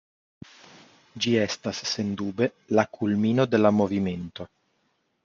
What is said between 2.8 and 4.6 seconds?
kulmino de la movimento.